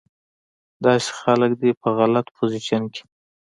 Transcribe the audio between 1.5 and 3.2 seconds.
دې پۀ غلط پوزيشن کښې